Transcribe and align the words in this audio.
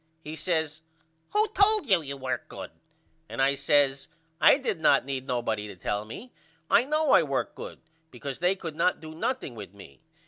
He 0.23 0.35
says 0.35 0.81
Who 1.31 1.47
told 1.49 1.85
you 1.85 2.01
you 2.01 2.17
worked 2.17 2.49
good 2.49 2.71
and 3.29 3.39
I 3.39 3.53
says 3.53 4.07
I 4.41 4.57
did 4.57 4.79
not 4.79 5.05
need 5.05 5.27
nobody 5.27 5.67
to 5.67 5.75
tell 5.75 6.05
me. 6.05 6.33
I 6.71 6.85
know 6.85 7.11
I 7.11 7.21
worked 7.21 7.53
good 7.53 7.79
because 8.09 8.39
they 8.39 8.55
could 8.55 8.75
not 8.75 8.99
do 8.99 9.13
nothing 9.13 9.53
with 9.53 9.75
me. 9.75 10.01